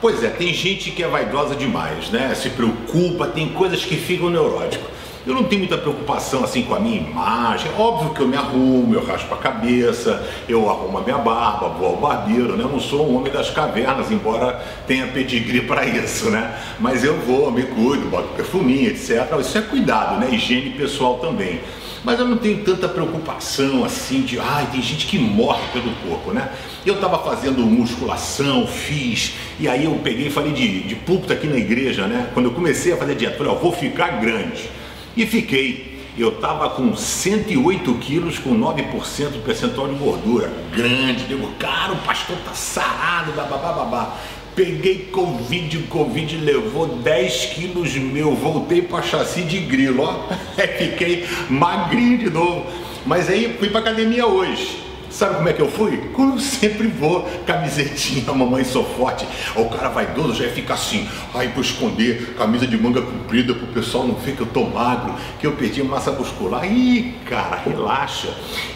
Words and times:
Pois 0.00 0.22
é, 0.22 0.28
tem 0.28 0.52
gente 0.52 0.90
que 0.90 1.02
é 1.02 1.08
vaidosa 1.08 1.54
demais, 1.54 2.10
né? 2.10 2.34
Se 2.34 2.50
preocupa, 2.50 3.26
tem 3.26 3.48
coisas 3.48 3.84
que 3.84 3.96
ficam 3.96 4.28
neurótico. 4.28 4.84
Eu 5.26 5.34
não 5.34 5.42
tenho 5.42 5.60
muita 5.60 5.76
preocupação 5.76 6.44
assim 6.44 6.62
com 6.62 6.74
a 6.74 6.78
minha 6.78 6.98
imagem. 6.98 7.68
Óbvio 7.76 8.14
que 8.14 8.20
eu 8.20 8.28
me 8.28 8.36
arrumo, 8.36 8.94
eu 8.94 9.04
raspo 9.04 9.34
a 9.34 9.38
cabeça, 9.38 10.24
eu 10.48 10.70
arrumo 10.70 10.98
a 10.98 11.00
minha 11.00 11.18
barba, 11.18 11.68
vou 11.70 11.88
ao 11.88 11.96
barbeiro, 11.96 12.56
né? 12.56 12.62
Eu 12.62 12.68
não 12.68 12.78
sou 12.78 13.10
um 13.10 13.16
homem 13.16 13.32
das 13.32 13.50
cavernas, 13.50 14.12
embora 14.12 14.64
tenha 14.86 15.08
pedigree 15.08 15.62
para 15.62 15.84
isso, 15.84 16.30
né? 16.30 16.56
Mas 16.78 17.02
eu 17.02 17.18
vou, 17.22 17.50
me 17.50 17.64
cuido, 17.64 18.08
boto 18.08 18.28
perfuminho, 18.36 18.90
etc. 18.90 19.26
Isso 19.40 19.58
é 19.58 19.62
cuidado, 19.62 20.20
né? 20.20 20.28
Higiene 20.30 20.70
pessoal 20.70 21.18
também. 21.18 21.58
Mas 22.06 22.20
eu 22.20 22.24
não 22.24 22.36
tenho 22.36 22.62
tanta 22.62 22.88
preocupação 22.88 23.84
assim 23.84 24.20
de, 24.20 24.38
ai, 24.38 24.68
tem 24.70 24.80
gente 24.80 25.08
que 25.08 25.18
morre 25.18 25.64
pelo 25.72 25.92
corpo, 26.08 26.32
né? 26.32 26.52
Eu 26.86 26.94
estava 26.94 27.18
fazendo 27.18 27.62
musculação, 27.62 28.64
fiz, 28.64 29.34
e 29.58 29.66
aí 29.66 29.86
eu 29.86 30.00
peguei 30.04 30.28
e 30.28 30.30
falei 30.30 30.52
de, 30.52 30.84
de 30.84 30.94
púlpito 30.94 31.32
aqui 31.32 31.48
na 31.48 31.56
igreja, 31.56 32.06
né? 32.06 32.30
Quando 32.32 32.46
eu 32.46 32.52
comecei 32.52 32.92
a 32.92 32.96
fazer 32.96 33.16
dieta, 33.16 33.36
falei, 33.36 33.52
ó, 33.52 33.56
vou 33.56 33.72
ficar 33.72 34.20
grande. 34.20 34.70
E 35.16 35.26
fiquei. 35.26 35.96
Eu 36.16 36.28
estava 36.28 36.70
com 36.70 36.94
108 36.94 37.92
quilos 37.94 38.38
com 38.38 38.56
9% 38.56 39.32
de 39.32 39.38
percentual 39.40 39.88
de 39.88 39.96
gordura. 39.96 40.50
Grande. 40.72 41.24
Digo, 41.24 41.50
cara, 41.58 41.92
o 41.92 41.96
pastor 41.96 42.36
tá 42.44 42.52
sarado, 42.52 43.32
babá, 43.32 43.58
babá. 43.58 44.16
Peguei 44.56 45.10
Covid, 45.12 45.80
Covid 45.82 46.36
levou 46.38 46.88
10 46.88 47.44
quilos 47.54 47.94
meu, 47.94 48.34
voltei 48.34 48.80
para 48.80 49.02
chassi 49.02 49.42
de 49.42 49.58
grilo, 49.58 50.02
ó. 50.02 50.28
Fiquei 50.78 51.26
magrinho 51.50 52.16
de 52.16 52.30
novo. 52.30 52.64
Mas 53.04 53.28
aí 53.28 53.54
fui 53.58 53.68
para 53.68 53.80
academia 53.80 54.26
hoje. 54.26 54.86
Sabe 55.10 55.36
como 55.36 55.48
é 55.48 55.52
que 55.52 55.60
eu 55.60 55.70
fui? 55.70 55.98
Como 56.14 56.40
sempre 56.40 56.86
vou, 56.88 57.22
camisetinha, 57.46 58.24
mamãe 58.32 58.64
sou 58.64 58.82
forte. 58.82 59.26
O 59.54 59.66
cara 59.66 59.90
vaidoso 59.90 60.42
já 60.42 60.48
fica 60.50 60.72
assim, 60.72 61.06
aí 61.34 61.48
para 61.48 61.60
esconder, 61.60 62.34
camisa 62.38 62.66
de 62.66 62.78
manga 62.78 63.02
comprida 63.02 63.54
para 63.54 63.64
o 63.64 63.68
pessoal 63.68 64.06
não 64.06 64.14
ver 64.14 64.36
que 64.36 64.40
eu 64.40 64.46
tô 64.46 64.64
magro, 64.64 65.14
que 65.38 65.46
eu 65.46 65.52
perdi 65.52 65.82
massa 65.82 66.12
muscular. 66.12 66.64
Ih, 66.64 67.14
cara, 67.26 67.56
relaxa. 67.56 68.28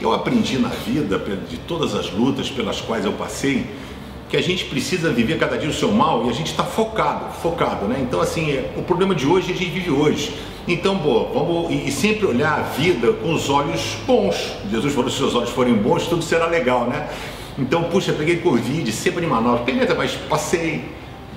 Eu 0.00 0.12
aprendi 0.12 0.58
na 0.58 0.70
vida, 0.70 1.18
de 1.48 1.56
todas 1.56 1.94
as 1.94 2.10
lutas 2.10 2.50
pelas 2.50 2.80
quais 2.80 3.04
eu 3.04 3.12
passei, 3.12 3.66
que 4.28 4.36
a 4.36 4.42
gente 4.42 4.66
precisa 4.66 5.10
viver 5.10 5.38
cada 5.38 5.56
dia 5.56 5.68
o 5.68 5.72
seu 5.72 5.90
mal 5.90 6.26
e 6.26 6.30
a 6.30 6.32
gente 6.32 6.50
está 6.50 6.62
focado, 6.62 7.32
focado, 7.40 7.86
né? 7.86 7.98
Então, 8.00 8.20
assim, 8.20 8.50
é, 8.50 8.72
o 8.76 8.82
problema 8.82 9.14
de 9.14 9.26
hoje 9.26 9.52
a 9.52 9.56
gente 9.56 9.70
vive 9.70 9.90
hoje. 9.90 10.34
Então, 10.66 10.98
pô, 10.98 11.24
vamos 11.32 11.70
e 11.70 11.90
sempre 11.90 12.26
olhar 12.26 12.58
a 12.58 12.62
vida 12.62 13.12
com 13.14 13.32
os 13.32 13.48
olhos 13.48 13.96
bons. 14.06 14.54
Jesus 14.70 14.94
falou: 14.94 15.10
se 15.10 15.16
seus 15.16 15.34
olhos 15.34 15.50
forem 15.50 15.74
bons, 15.74 16.06
tudo 16.06 16.22
será 16.22 16.46
legal, 16.46 16.84
né? 16.84 17.08
Então, 17.58 17.84
puxa, 17.84 18.12
peguei 18.12 18.36
Covid, 18.36 18.92
sempre 18.92 19.24
em 19.24 19.28
Manaus, 19.28 19.62
beleza, 19.62 19.94
mas 19.94 20.12
passei, 20.12 20.84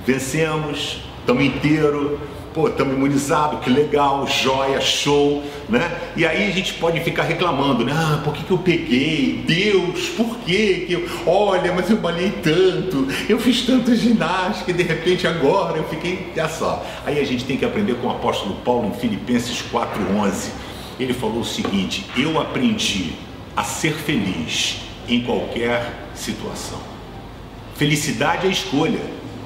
vencemos, 0.06 1.02
estamos 1.22 1.44
inteiros 1.44 2.20
pô, 2.54 2.68
estamos 2.68 2.96
imunizados, 2.96 3.60
que 3.62 3.70
legal, 3.70 4.28
joia, 4.28 4.82
show, 4.82 5.44
né? 5.70 5.92
E 6.16 6.26
aí 6.26 6.50
a 6.50 6.52
gente 6.52 6.74
pode 6.74 7.00
ficar 7.00 7.24
reclamando, 7.24 7.86
né? 7.86 7.94
Ah, 7.96 8.22
por 8.24 8.34
que, 8.34 8.44
que 8.44 8.52
eu 8.52 8.58
peguei? 8.58 9.44
Deus, 9.48 10.10
por 10.10 10.38
que 10.40 10.86
que 10.86 10.94
eu... 10.94 11.08
Olha, 11.26 11.74
mas 11.74 11.90
eu 11.90 12.00
malhei 12.00 12.32
tanto, 12.44 13.08
eu 13.30 13.40
fiz 13.40 13.62
tanta 13.62 13.96
ginástica 13.96 14.72
e 14.72 14.74
de 14.74 14.84
repente 14.84 15.26
agora 15.26 15.78
eu 15.78 15.84
fiquei... 15.86 16.32
Olha 16.36 16.50
só, 16.50 16.86
aí 17.06 17.20
a 17.20 17.26
gente 17.26 17.46
tem 17.46 17.58
que 17.58 17.66
aprender 17.66 17.96
com 17.96 18.08
o 18.08 18.12
apóstolo 18.12 18.56
Paulo 18.66 18.88
em 18.88 19.00
Filipenses 19.00 19.64
4,11. 19.72 20.50
Ele 21.00 21.14
falou 21.14 21.40
o 21.40 21.46
seguinte, 21.46 22.06
eu 22.18 22.40
aprendi 22.40 23.14
a 23.56 23.64
ser 23.64 23.94
feliz 23.94 24.82
em 25.08 25.22
qualquer 25.22 26.10
situação. 26.14 26.80
Felicidade 27.76 28.48
é 28.48 28.50
escolha, 28.50 29.00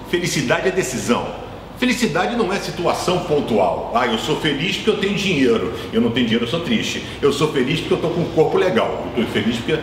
felicidade 0.10 0.68
é 0.68 0.72
decisão. 0.72 1.45
Felicidade 1.78 2.36
não 2.36 2.54
é 2.54 2.60
situação 2.60 3.26
pontual. 3.26 3.92
Ah, 3.94 4.08
eu 4.08 4.18
sou 4.18 4.40
feliz 4.40 4.78
porque 4.78 4.90
eu 4.90 4.98
tenho 4.98 5.16
dinheiro. 5.16 5.74
Eu 5.92 6.00
não 6.00 6.12
tenho 6.12 6.26
dinheiro, 6.26 6.46
eu 6.46 6.50
sou 6.50 6.62
triste. 6.62 7.04
Eu 7.22 7.34
sou 7.34 7.52
feliz 7.52 7.80
porque 7.80 7.94
eu 7.94 7.98
estou 7.98 8.12
com 8.12 8.22
um 8.22 8.30
corpo 8.30 8.58
legal. 8.58 9.08
Eu 9.16 9.24
estou 9.24 9.42
feliz 9.42 9.58
porque. 9.58 9.80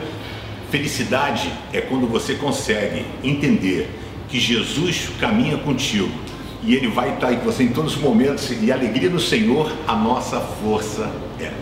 Felicidade 0.71 1.53
é 1.71 1.83
quando 1.83 2.07
você 2.07 2.35
consegue 2.35 3.05
entender 3.23 3.91
que 4.31 4.41
Jesus 4.41 5.11
caminha 5.21 5.59
contigo 5.59 6.09
e 6.65 6.75
Ele 6.75 6.89
vai 6.89 7.13
estar 7.13 7.31
com 7.37 7.45
você 7.45 7.65
em 7.65 7.69
todos 7.69 7.95
os 7.95 8.01
momentos. 8.01 8.51
E 8.51 8.73
a 8.73 8.75
alegria 8.75 9.11
do 9.11 9.21
Senhor, 9.21 9.71
a 9.87 9.95
nossa 9.95 10.41
força 10.41 11.11
é. 11.39 11.53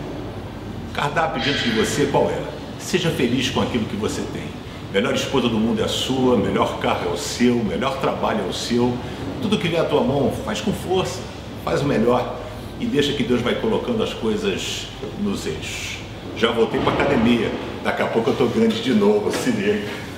O 0.89 0.93
cardápio 0.93 1.41
diante 1.41 1.63
de 1.63 1.71
você, 1.71 2.05
qual 2.05 2.29
é? 2.29 2.39
Seja 2.79 3.09
feliz 3.11 3.49
com 3.49 3.61
aquilo 3.61 3.83
que 3.83 3.97
você 3.97 4.21
tem. 4.31 4.60
Melhor 4.93 5.13
esposa 5.13 5.47
do 5.47 5.57
mundo 5.57 5.81
é 5.81 5.85
a 5.85 5.87
sua, 5.87 6.35
melhor 6.35 6.79
carro 6.79 7.09
é 7.09 7.13
o 7.13 7.17
seu, 7.17 7.55
melhor 7.55 7.99
trabalho 8.01 8.41
é 8.45 8.49
o 8.49 8.53
seu 8.53 8.97
tudo 9.41 9.57
que 9.57 9.67
vier 9.67 9.81
à 9.81 9.85
tua 9.85 10.01
mão, 10.01 10.31
faz 10.45 10.61
com 10.61 10.71
força, 10.71 11.19
faz 11.65 11.81
o 11.81 11.85
melhor 11.85 12.37
e 12.79 12.85
deixa 12.85 13.13
que 13.13 13.23
Deus 13.23 13.41
vai 13.41 13.55
colocando 13.55 14.03
as 14.03 14.13
coisas 14.13 14.87
nos 15.19 15.45
eixos. 15.47 15.97
Já 16.37 16.51
voltei 16.51 16.79
para 16.79 16.93
academia, 16.93 17.51
daqui 17.83 18.01
a 18.01 18.07
pouco 18.07 18.29
eu 18.29 18.33
estou 18.33 18.47
grande 18.49 18.81
de 18.81 18.93
novo, 18.93 19.31
se 19.31 19.49
liga. 19.51 20.10